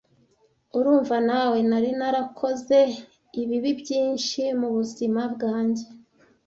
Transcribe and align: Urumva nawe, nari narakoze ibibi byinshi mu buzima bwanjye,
Urumva 0.77 1.15
nawe, 1.29 1.57
nari 1.69 1.89
narakoze 1.99 2.79
ibibi 3.41 3.71
byinshi 3.81 4.41
mu 4.59 4.69
buzima 4.75 5.21
bwanjye, 5.33 5.85